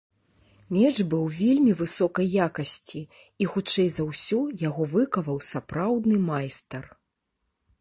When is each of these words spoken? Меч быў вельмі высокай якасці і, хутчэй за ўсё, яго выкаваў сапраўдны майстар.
Меч 0.75 0.95
быў 1.13 1.25
вельмі 1.41 1.73
высокай 1.81 2.31
якасці 2.45 3.01
і, 3.43 3.49
хутчэй 3.51 3.89
за 3.97 4.03
ўсё, 4.09 4.41
яго 4.63 4.83
выкаваў 4.95 5.37
сапраўдны 5.51 6.17
майстар. 6.33 6.83